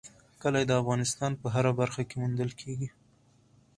کلي 0.41 0.63
د 0.67 0.71
افغانستان 0.81 1.31
په 1.41 1.47
هره 1.53 1.71
برخه 1.79 2.01
کې 2.09 2.15
موندل 2.21 2.49
کېږي. 2.61 2.89